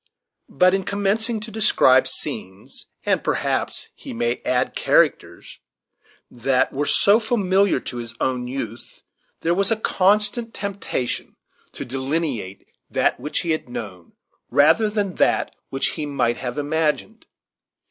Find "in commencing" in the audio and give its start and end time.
0.73-1.39